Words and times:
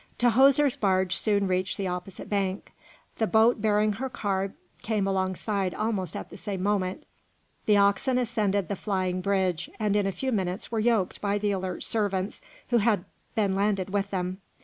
Tahoser's 0.17 0.75
barge 0.75 1.15
soon 1.15 1.47
reached 1.47 1.77
the 1.77 1.85
opposite 1.87 2.27
bank. 2.27 2.71
The 3.19 3.27
boat 3.27 3.61
bearing 3.61 3.93
her 3.93 4.09
car 4.09 4.51
came 4.81 5.05
alongside 5.05 5.75
almost 5.75 6.15
at 6.15 6.31
the 6.31 6.37
same 6.37 6.63
moment. 6.63 7.03
The 7.67 7.77
oxen 7.77 8.17
ascended 8.17 8.67
the 8.67 8.75
flying 8.75 9.21
bridge, 9.21 9.69
and 9.79 9.95
in 9.95 10.07
a 10.07 10.11
few 10.11 10.31
minutes 10.31 10.71
were 10.71 10.79
yoked 10.79 11.21
by 11.21 11.37
the 11.37 11.51
alert 11.51 11.83
servants 11.83 12.41
who 12.71 12.77
had 12.79 13.05
been 13.35 13.53
landed 13.53 13.91
with 13.91 14.09
them. 14.09 14.39